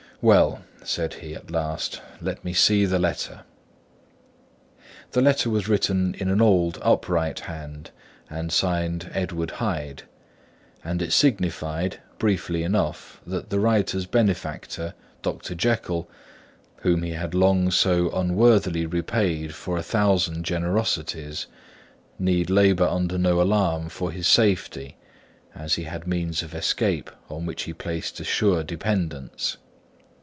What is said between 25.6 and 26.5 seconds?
he had means